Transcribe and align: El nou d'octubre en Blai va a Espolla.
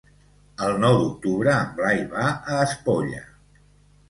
El 0.67 0.79
nou 0.83 0.97
d'octubre 1.01 1.53
en 1.57 1.67
Blai 1.81 2.01
va 2.15 2.25
a 2.31 2.57
Espolla. 2.71 3.23